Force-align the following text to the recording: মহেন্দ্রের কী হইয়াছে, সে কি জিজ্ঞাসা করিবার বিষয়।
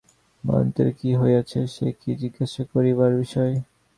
মহেন্দ্রের 0.43 0.89
কী 0.99 1.09
হইয়াছে, 1.15 1.59
সে 1.67 1.87
কি 1.99 2.11
জিজ্ঞাসা 2.21 2.63
করিবার 2.73 3.11
বিষয়। 3.17 3.53